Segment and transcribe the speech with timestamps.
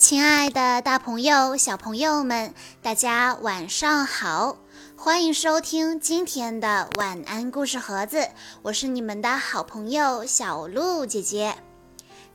[0.00, 4.56] 亲爱的，大朋友、小朋友们，大家晚上好！
[4.96, 8.30] 欢迎收听今天的晚安故事盒子，
[8.62, 11.54] 我是你们的好朋友小鹿姐姐。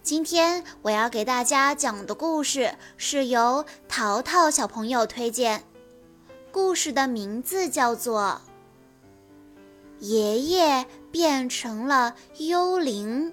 [0.04, 5.64] 今天我要给大家讲的故事是由淘淘小朋友推荐，
[6.52, 8.42] 故事的名字叫做
[10.06, 13.32] 《爷爷变成了幽灵》。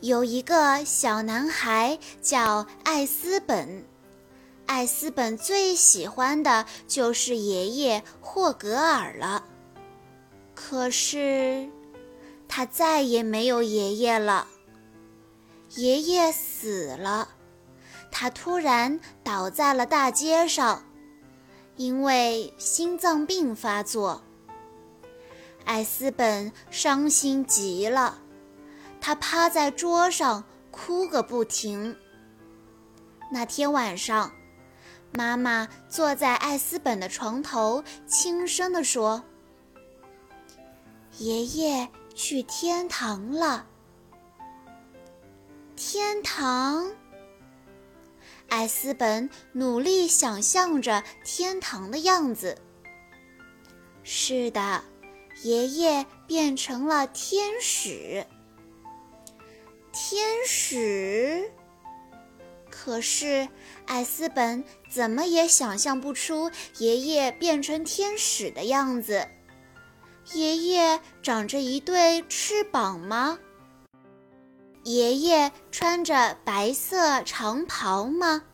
[0.00, 3.84] 有一个小男孩叫艾斯本，
[4.66, 9.44] 艾斯本最喜欢的就是爷爷霍格尔了。
[10.54, 11.68] 可是，
[12.46, 14.46] 他再也没有爷爷了。
[15.74, 17.30] 爷爷死了，
[18.12, 20.84] 他突然倒在了大街上，
[21.76, 24.22] 因为心脏病发作。
[25.64, 28.20] 艾斯本伤心极了。
[29.00, 31.96] 他趴在桌上哭个不停。
[33.30, 34.32] 那天晚上，
[35.12, 39.22] 妈妈坐在艾斯本的床头，轻声地说
[41.18, 43.66] ：“爷爷去天堂了。”
[45.76, 46.90] 天堂。
[48.48, 52.58] 艾斯本努力想象着天堂的样子。
[54.02, 54.82] 是的，
[55.42, 58.26] 爷爷变成了天使。
[60.00, 61.50] 天使，
[62.70, 63.48] 可是
[63.84, 69.26] 艾斯本怎么也想象不出爷爷变成天使的样子。
[70.34, 73.40] 爷爷长着一对翅膀吗？
[74.84, 78.44] 爷爷穿着白色长袍吗？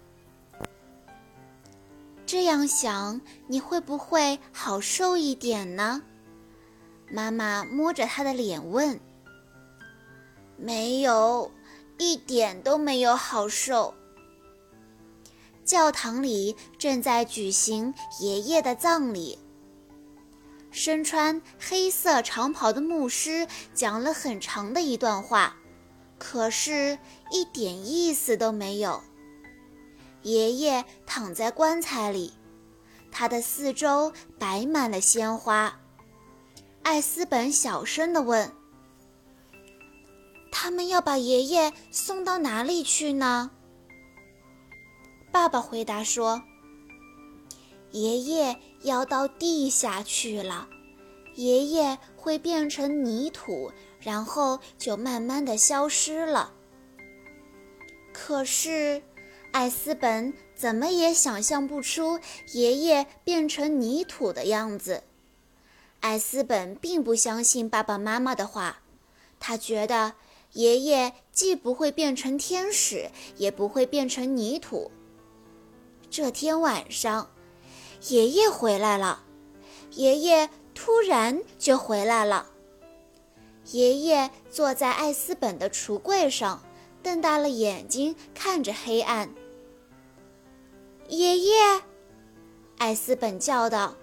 [2.24, 6.02] 这样想，你会不会好受一点呢？
[7.10, 8.98] 妈妈摸着他的脸问。
[10.56, 11.50] 没有，
[11.98, 13.94] 一点都没有好受。
[15.64, 19.38] 教堂里正在举行爷爷的葬礼。
[20.70, 25.56] 身穿黑色长袍的牧师讲了很长的一段话，
[26.18, 26.98] 可是
[27.30, 29.00] 一点意思都没有。
[30.22, 32.32] 爷爷躺在棺材里，
[33.12, 35.78] 他的四周摆满了鲜花。
[36.82, 38.50] 艾斯本小声地问。
[40.56, 43.50] 他们要把爷爷送到哪里去呢？
[45.32, 46.40] 爸爸回答说
[47.90, 50.68] ：“爷爷要到地下去了，
[51.34, 56.52] 爷爷会变成泥土，然后就慢慢的消失了。”
[58.14, 59.02] 可是，
[59.50, 62.20] 艾斯本怎么也想象不出
[62.52, 65.02] 爷爷变成泥土的样子。
[65.98, 68.78] 艾斯本并不相信爸爸妈妈的话，
[69.40, 70.14] 他觉得。
[70.54, 74.90] 爷爷既不会变成天使，也不会变成泥土。
[76.08, 77.28] 这天晚上，
[78.08, 79.24] 爷爷回来了。
[79.90, 82.50] 爷爷突然就回来了。
[83.72, 86.62] 爷爷坐在艾斯本的橱柜上，
[87.02, 89.34] 瞪大了眼睛看着黑暗。
[91.08, 91.82] 爷爷，
[92.78, 93.96] 艾斯本叫道：“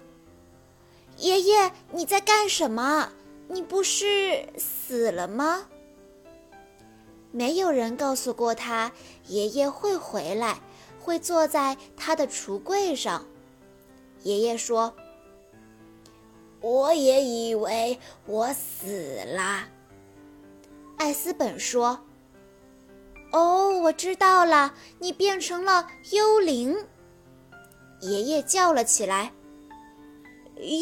[1.16, 3.10] 爷爷，你在干什么？
[3.48, 5.68] 你不是死了吗？”
[7.32, 8.92] 没有人告诉过他，
[9.26, 10.60] 爷爷会回来，
[11.00, 13.26] 会坐在他的橱柜上。
[14.22, 14.94] 爷爷说
[16.60, 19.68] ：“我也以为我死了。”
[20.98, 21.98] 艾斯本说
[23.32, 26.76] ：“哦，我知道了，你变成了幽灵。”
[28.02, 29.32] 爷爷叫了起来：“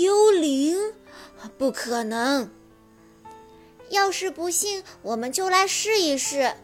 [0.01, 0.77] 幽灵？
[1.57, 2.51] 不可能！”
[3.91, 6.55] 要是不信，我们就来试一试。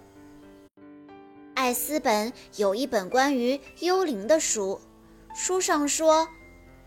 [1.54, 4.81] 艾斯本有一本关于幽灵的书，
[5.34, 6.28] 书上说，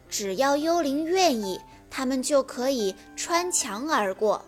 [0.07, 4.45] 只要幽灵愿意，他们就可以穿墙而过。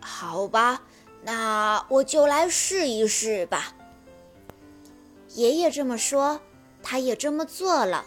[0.00, 0.82] 好吧，
[1.22, 3.74] 那我就来试一试吧。
[5.34, 6.40] 爷爷这么说，
[6.82, 8.04] 他也这么做了。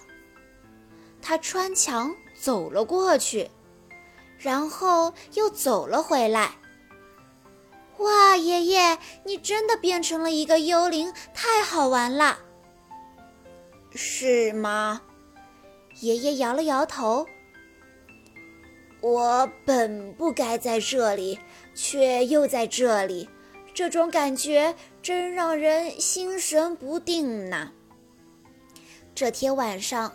[1.22, 3.50] 他穿墙走了过去。
[4.44, 6.52] 然后又走了回来。
[8.00, 12.40] 哇，爷爷，你真的变成了一个幽灵，太好玩了，
[13.96, 15.02] 是吗？
[16.02, 17.26] 爷爷摇了摇头。
[19.00, 21.40] 我本不该在这里，
[21.74, 23.30] 却又在这里，
[23.74, 27.72] 这种感觉真让人心神不定呢。
[29.16, 30.12] 这天晚上，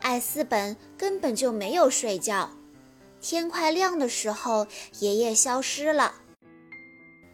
[0.00, 2.50] 艾斯本根本就没有睡觉。
[3.20, 4.66] 天快亮的时候，
[4.98, 6.14] 爷爷消失了。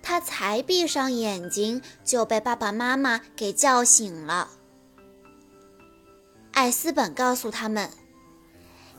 [0.03, 4.50] 他才闭上眼睛，就被爸爸妈妈给叫醒了。
[6.53, 7.91] 艾斯本告诉他们，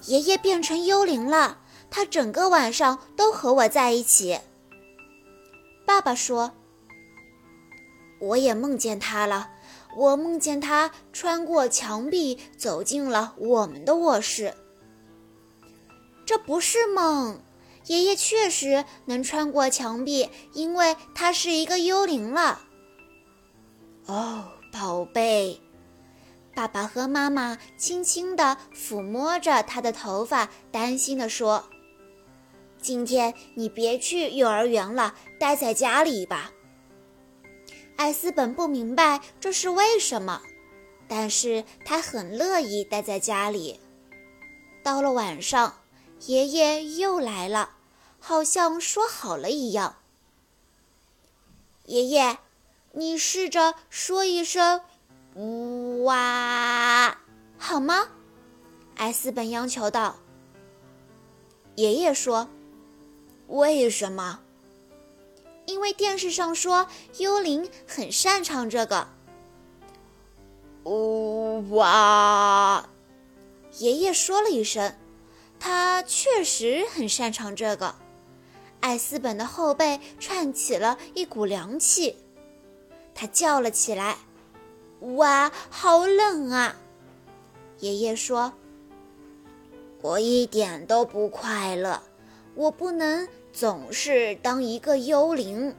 [0.06, 4.39] 爷爷变成幽灵了，他整个晚上都和我在一起。
[5.86, 6.51] 爸爸说
[8.19, 9.50] ：“我也梦见他了，
[9.95, 14.54] 我梦见他穿过墙壁走进了我们的卧室。
[16.27, 17.41] 这不是梦，
[17.85, 22.62] 爷爷确实能穿过墙壁，因为他是一个幽灵了。”
[24.06, 25.59] 哦，宝贝。
[26.53, 31.69] 爸爸和妈妈轻轻地抚摸着他的头发，担心地说
[32.81, 36.51] ：“今天你别去幼儿园了，待在家里吧。”
[37.95, 40.41] 艾斯本不明白这是为什么，
[41.07, 43.79] 但是他很乐意待在家里。
[44.83, 45.74] 到了晚上，
[46.25, 47.75] 爷爷又来了，
[48.19, 49.98] 好像说好了一样。
[51.86, 52.40] 爷爷，
[52.92, 54.81] 你试着说一声。
[55.36, 57.19] 呜哇，
[57.58, 58.10] 好吗？
[58.96, 60.18] 艾斯本央求道。
[61.75, 62.50] 爷爷说
[63.48, 64.40] ：“为什么？
[65.68, 66.88] 因为电视上说
[67.20, 69.08] 幽灵很擅长这个。”
[70.86, 72.90] 呜哇！
[73.78, 74.98] 爷爷说了一声
[75.59, 77.95] ：“他确实很擅长这个。”
[78.80, 82.15] 艾斯本的后背串起了一股凉气，
[83.15, 84.18] 他叫了起来。
[85.00, 86.75] 哇，好冷啊！
[87.80, 88.54] 爷爷说
[90.01, 92.01] ：“我一点都不快乐，
[92.56, 95.75] 我不能总是当一个幽灵。”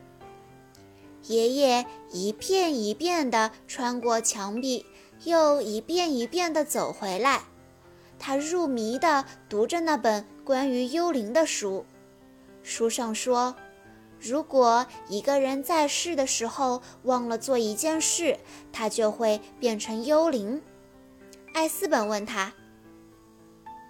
[1.26, 4.86] 爷爷一遍一遍地穿过墙壁，
[5.24, 7.42] 又一遍一遍地走回来。
[8.18, 11.86] 他入迷地读着那本关于幽灵的书，
[12.62, 13.54] 书上说。
[14.20, 18.36] 如果一个人在世的时候忘了做一件事，
[18.72, 20.60] 他就会变成幽灵。
[21.54, 22.52] 艾斯本问他：“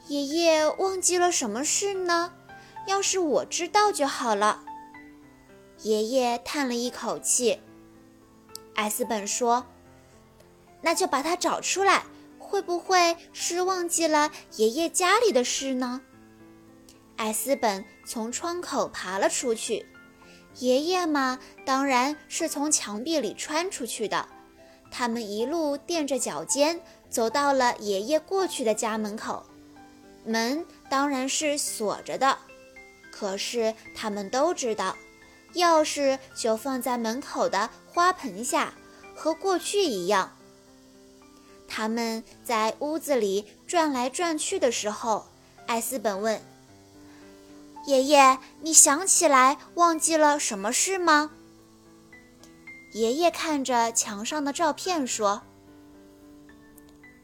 [0.09, 2.35] 爷爷忘记了什么事呢？
[2.87, 4.65] 要是我知道就好了。”
[5.81, 7.61] 爷爷叹了一口气。
[8.75, 9.65] 艾斯本说
[10.83, 12.05] ：“那就把它找出来，
[12.49, 16.01] 会不会是忘记了爷爷家里的事呢？”
[17.17, 19.87] 艾斯本从窗口爬了出去。
[20.59, 24.27] 爷爷嘛，当然是从墙壁里穿出去的。
[24.91, 26.81] 他们一路垫着脚尖，
[27.11, 29.45] 走到了爷爷过去的家门口。
[30.25, 32.39] 门当然是锁着的，
[33.13, 34.97] 可是他们都知道，
[35.55, 38.73] 钥匙就放在门口的花盆下，
[39.15, 40.38] 和过去一样。
[41.69, 45.27] 他们在屋子里转来转去的时候，
[45.67, 46.41] 艾斯本问。
[47.87, 51.31] 爷爷，你想起来忘记了什么事吗？
[52.93, 55.43] 爷爷看着墙上的照片说：“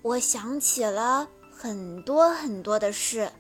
[0.03, 3.33] 我想起了很多很多的事。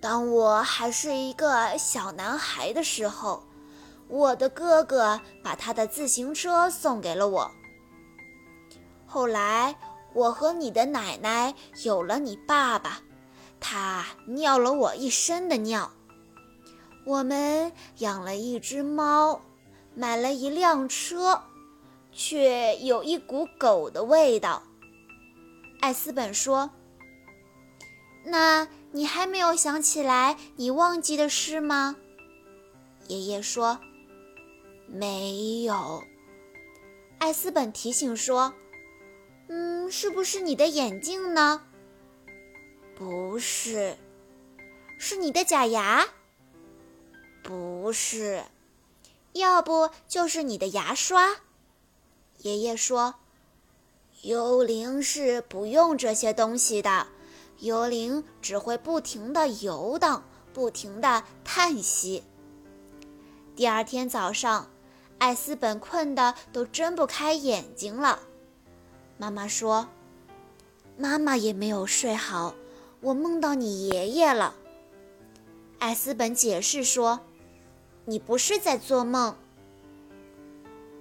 [0.00, 3.42] 当我还是一个小男孩的时候，
[4.08, 7.50] 我的哥哥把他的自行车送给了我。
[9.14, 9.76] 后来，
[10.12, 13.00] 我和你的奶奶有了你爸爸。”
[13.62, 15.92] 他尿了我一身的尿。
[17.06, 19.40] 我们养了一只猫，
[19.94, 21.40] 买了一辆车，
[22.10, 24.64] 却有一股狗的味道。
[25.80, 26.72] 艾斯本说
[28.26, 31.94] ：“那你还没有想起来你忘记的事吗？”
[33.06, 33.78] 爷爷说
[34.90, 36.02] ：“没有。”
[37.20, 38.52] 艾斯本提醒说
[39.48, 41.62] ：“嗯，是不是你的眼镜呢？”
[42.96, 43.96] 不是，
[44.98, 46.06] 是你的假牙。
[47.42, 48.44] 不是，
[49.32, 51.36] 要不就是你的牙刷。
[52.38, 53.16] 爷爷说
[54.22, 57.08] ：“幽灵是不用这些东西的，
[57.58, 62.22] 幽灵只会不停的游荡，不停的叹息。”
[63.56, 64.70] 第二天早上，
[65.18, 68.20] 艾斯本困得都睁不开眼睛了。
[69.24, 69.88] 妈妈说
[70.98, 72.54] ：“妈妈也没有睡好。”
[73.00, 74.54] 我梦到你爷爷了，
[75.78, 77.20] 艾斯本解释说
[78.04, 79.34] ：“你不是在做梦。”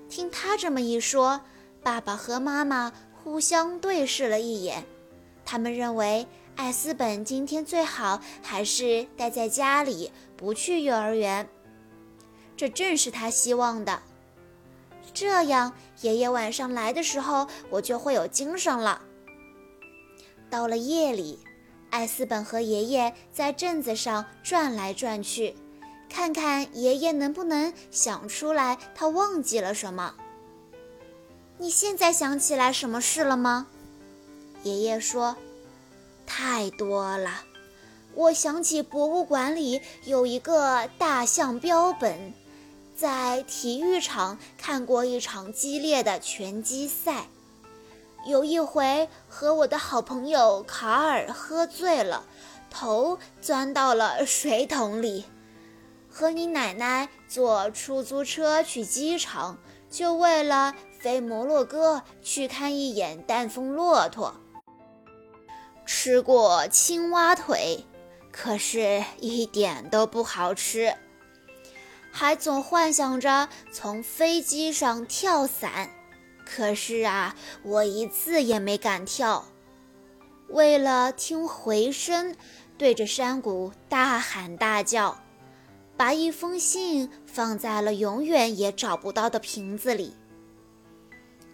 [0.07, 1.41] 听他这么一说，
[1.83, 4.85] 爸爸和妈妈互相对视了一眼，
[5.43, 6.25] 他们认为
[6.55, 11.49] 艾斯本今天最好还是待在家里，不去幼儿园。
[12.55, 14.01] 这正是他希望的，
[15.13, 19.01] 这样爷爷晚上来的时候，我就会有精神了。
[20.49, 21.39] 到了夜里。
[21.89, 25.55] 艾斯本和爷爷在镇子上转来转去，
[26.09, 30.15] 看看爷爷能不能想出来他忘记了什么。
[31.59, 33.67] 你现在想起来什么事了吗？
[34.63, 35.37] 爷爷说
[36.25, 37.43] ：“太多了，
[38.15, 42.33] 我想起博物馆里有一个大象标本，
[42.95, 47.27] 在体育场看过一场激烈的拳击赛。”
[48.25, 52.25] 有一回和我的好朋友卡尔喝醉了，
[52.69, 55.25] 头钻到了水桶里。
[56.09, 59.57] 和你奶奶坐出租车去机场，
[59.89, 64.35] 就为了飞摩洛哥去看一眼丹峰骆驼。
[65.85, 67.83] 吃过青蛙腿，
[68.31, 70.95] 可是一点都不好吃。
[72.15, 75.89] 还总幻想着从飞机上跳伞。
[76.45, 79.43] 可是啊，我一次也没敢跳。
[80.49, 82.35] 为了听回声，
[82.77, 85.17] 对着山谷大喊大叫，
[85.97, 90.13] 把一封信放在了永远也找不到的瓶子里。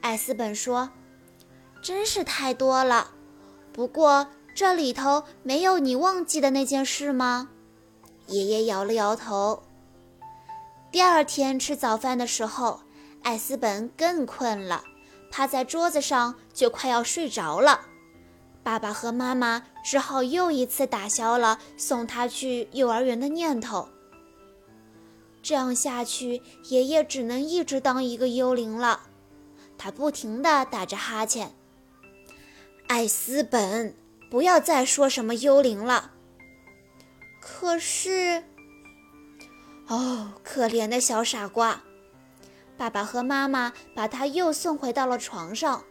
[0.02, 0.90] 艾斯本说
[1.82, 3.12] ：“真是太多了。
[3.72, 7.50] 不过这里头没有你忘记的那件事吗？”
[8.28, 9.64] 爷爷摇了摇头。
[10.92, 12.82] 第二天吃早饭的时候。
[13.22, 14.86] 艾斯本更困了，
[15.30, 17.82] 趴在桌子上就快要睡着了。
[18.64, 23.90] 爸爸和妈妈只好又一次打消了送他去幼儿园的念头。
[25.44, 29.02] 这样下去，爷爷只能一直当一个幽灵了。
[29.78, 31.54] 他不停地打着哈欠。
[32.88, 33.94] 艾斯本，
[34.32, 36.12] 不要再说什么幽灵了。
[37.42, 38.46] 可是，
[39.90, 41.82] 哦，可怜的小傻瓜。
[42.78, 45.84] 爸爸和妈妈把他又送回到了床上。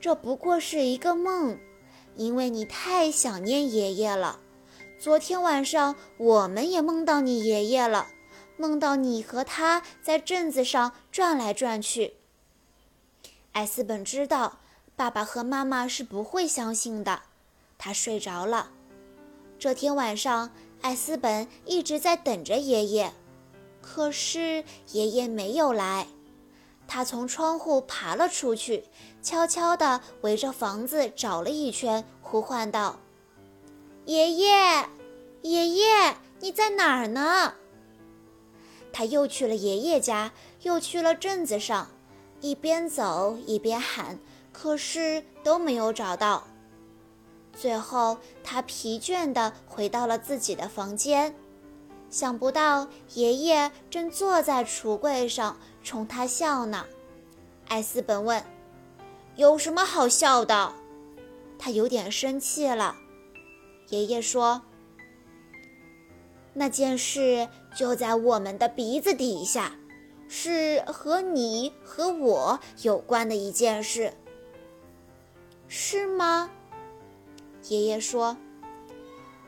[0.00, 1.58] 这不过是一个梦，
[2.14, 4.38] 因为你太想念爷爷了。
[5.00, 8.06] 昨天晚上我们也梦到你爷爷了，
[8.56, 12.14] 梦到你和他在镇子上转来转去。
[13.50, 14.60] 艾斯本知道
[14.94, 17.22] 爸爸和妈妈是不会相信的，
[17.76, 18.70] 他睡着了。
[19.58, 20.50] 这天晚上，
[20.82, 23.12] 艾斯本一直在等着爷爷。
[23.80, 24.62] 可是
[24.92, 26.06] 爷爷没有来，
[26.86, 28.84] 他从窗户爬了出去，
[29.22, 33.00] 悄悄地围着房子找了一圈，呼唤道
[34.06, 34.86] ：“爷爷，
[35.42, 37.54] 爷爷，你在哪儿呢？”
[38.92, 41.88] 他又去了爷爷家，又去了镇子上，
[42.40, 44.18] 一边走一边喊，
[44.52, 46.46] 可是都没有找到。
[47.54, 51.34] 最后，他疲倦地回到了自己的房间。
[52.10, 56.84] 想不到爷爷正坐在橱柜上冲他笑呢。
[57.68, 58.44] 艾斯本问
[59.36, 60.74] ：“有什么好笑的？”
[61.58, 62.96] 他有点生气了。
[63.88, 64.62] 爷爷说
[66.52, 69.76] ：“那件事就在我们的鼻子底下，
[70.28, 74.12] 是和你和我有关的一件事，
[75.68, 76.50] 是吗？”
[77.68, 78.36] 爷爷说：“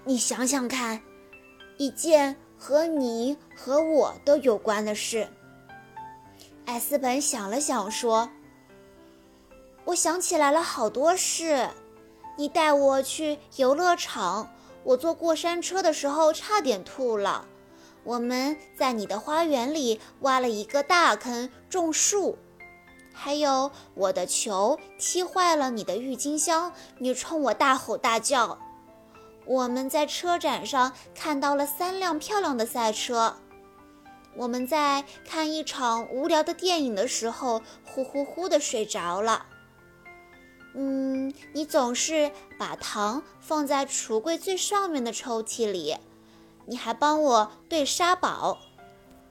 [0.05, 1.01] 你想想看，
[1.77, 5.29] 一件。”和你和我都有关的事。
[6.65, 8.31] 艾斯本想了想，说
[9.85, 11.69] ：“我想起来了好多事。
[12.39, 14.51] 你带我去游乐场，
[14.83, 17.47] 我坐过山车的时候差点吐了。
[18.03, 22.39] 我们在你的花园里挖了一个大坑种树，
[23.15, 28.59] 还有我的球踢坏了你的郁金香，你冲我大吼大叫。”
[29.47, 33.37] 我们在车展上看到了三辆漂亮的赛车。
[34.37, 39.47] 我们在看一场无聊的电影的时候，呼呼呼的睡着了。
[40.75, 45.97] 嗯，你总是把糖放在橱柜最上面的抽屉里。
[46.67, 48.59] 你还帮我对沙堡。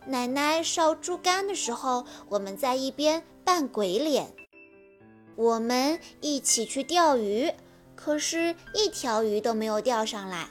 [0.05, 4.33] 奶奶烧猪肝的时候，我们在一边扮鬼脸。
[5.35, 7.51] 我们一起去钓鱼。
[7.95, 10.49] 可是，一条鱼都没有钓上来。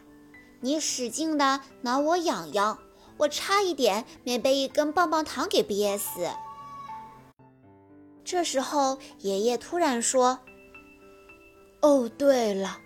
[0.61, 2.79] 你使劲的挠我痒痒，
[3.19, 6.31] 我差一点没被一根棒棒糖给憋死。
[8.25, 10.39] 这时候，爷爷突然说
[11.83, 12.79] ：“哦，对了，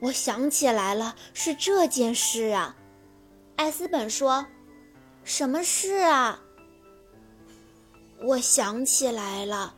[0.00, 2.76] 我想起来了，是这件事啊。”
[3.56, 4.46] 艾斯本说
[5.22, 6.40] ：“什么事啊？”
[8.20, 9.74] 我想起来了，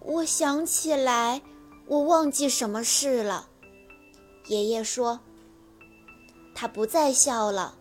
[0.00, 1.42] 我想起来。
[1.86, 3.48] 我忘记什么事了，
[4.46, 5.20] 爷爷说。
[6.54, 7.74] 他不再笑了。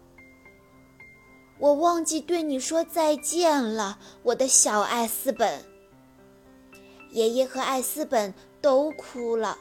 [1.60, 5.64] 我忘记对你说再见了，我的小艾斯本。
[7.12, 9.58] 爷爷和艾斯本都哭了。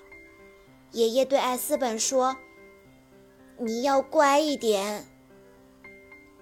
[0.93, 2.37] 爷爷对艾斯本说
[3.59, 5.07] ：“你要乖一点。”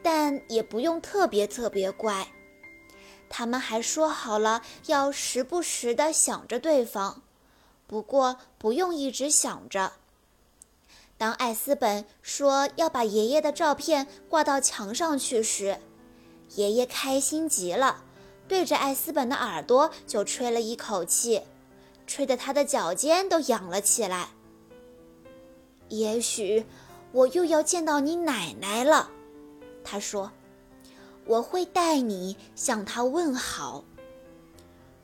[0.03, 2.27] 但也不用特别特别乖。
[3.29, 7.23] 他们还说好了要时不时的想着对方，
[7.87, 9.93] 不过不用一直想着。
[11.17, 15.79] 当艾斯本说要把爷爷的照片挂到墙上去时，
[16.55, 18.05] 爷爷开心极了，
[18.47, 21.43] 对着艾斯本的耳朵就吹了一口气，
[22.07, 24.29] 吹得他的脚尖都痒了起来。
[25.89, 26.67] 也许
[27.13, 29.11] 我又要见到你奶奶了，
[29.83, 30.31] 他说。
[31.29, 33.85] 我会带你向他问好。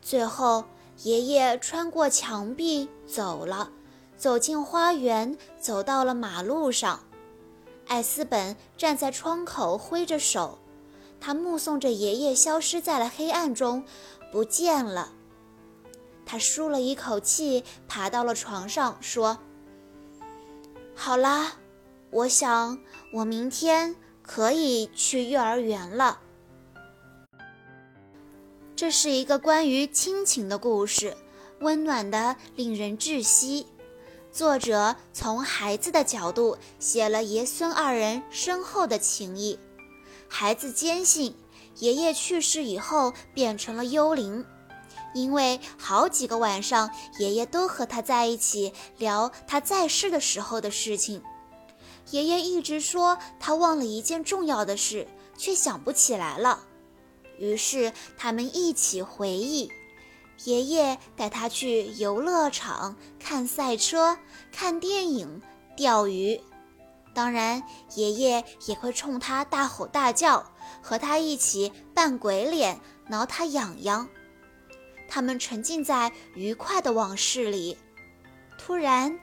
[0.00, 0.64] 最后，
[1.02, 3.71] 爷爷穿过墙壁走了，
[4.16, 7.00] 走进花园，走到了马路上。
[7.87, 10.59] 艾斯本站在窗口挥着手，
[11.21, 13.85] 他目送着爷爷消失在了黑暗中，
[14.33, 15.12] 不见了。
[16.25, 19.38] 他舒了一口气，爬到了床上，说
[20.97, 21.52] ：“好啦，
[22.11, 22.78] 我想
[23.12, 23.95] 我明天。”
[24.26, 26.19] 可以去幼儿园了。
[28.75, 31.16] 这是一个关于亲情的故事，
[31.61, 33.66] 温暖的令人窒息。
[34.33, 39.59] 作者从孩子的角度写了爷孙二人深厚的情谊。
[40.26, 41.37] 孩子坚信
[41.76, 44.45] 爷爷去世以后变成了幽灵，
[45.14, 51.23] 因为好几个晚上爷爷都和他在一起聊他在世的时候的事情。
[52.11, 55.07] 爷爷一直说他忘了一件重要的事，
[55.37, 56.61] 却想不起来了。
[57.39, 59.71] 于是他们一起回忆。
[60.45, 64.19] 爷爷带他去游乐场看赛车、
[64.53, 65.41] 看电影、
[65.77, 66.41] 钓鱼。
[67.15, 67.63] 当然，
[67.95, 70.45] 爷爷也会冲他大吼大叫，
[70.83, 74.09] 和他一起扮鬼脸，挠他痒痒。
[75.09, 77.79] 他们沉浸在愉快的往事里。
[78.59, 79.17] 突然，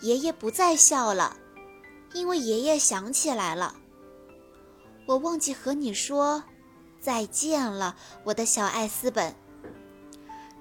[0.00, 1.36] 爷爷不再笑了。
[2.16, 3.76] 因为爷爷想起来了，
[5.04, 6.42] 我忘记和你说
[6.98, 7.94] 再见了，
[8.24, 9.36] 我的小艾斯本。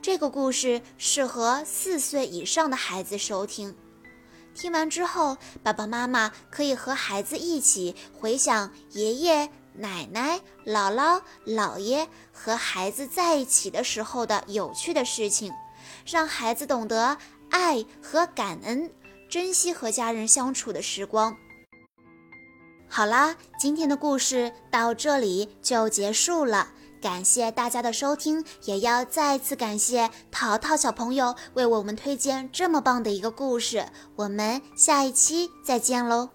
[0.02, 3.74] 这个故事适合四岁以上的孩子收听。
[4.54, 15.54] 听完之后，爸爸妈妈可以和孩子一起回想爷爷、奶奶、姥姥、姥爷和孩子在一起的时候的有趣的事情，
[16.06, 17.18] 让孩子懂得
[17.50, 18.92] 爱和感恩。
[19.28, 21.36] 珍惜和家人相处的时光。
[22.88, 26.70] 好啦，今天的故事到这里就结束了。
[27.02, 33.86] 感谢大家的收听，也要再次感谢淘淘小朋友为我们推荐这么棒的一个故事。
[34.16, 36.30] 我们下一期再见喽！